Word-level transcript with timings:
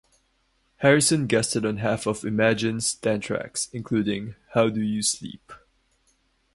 Harrison 0.77 1.27
guested 1.27 1.63
on 1.63 1.77
half 1.77 2.07
of 2.07 2.25
"Imagine"'s 2.25 2.95
ten 2.95 3.19
tracks, 3.19 3.69
including 3.71 4.33
"How 4.55 4.67
Do 4.69 4.81
You 4.81 5.03
Sleep? 5.03 5.53